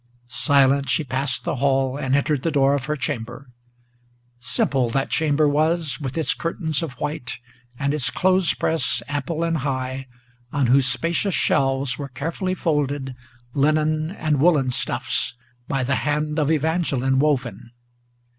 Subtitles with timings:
[0.33, 3.51] Silent she passed the hall, and entered the door of her chamber.
[4.39, 7.37] Simple that chamber was, with its curtains of white,
[7.77, 10.07] and its clothes press Ample and high,
[10.51, 13.13] on whose spacious shelves were carefully folded
[13.53, 15.35] Linen and woollen stuffs,
[15.67, 17.69] by the hand of Evangeline woven.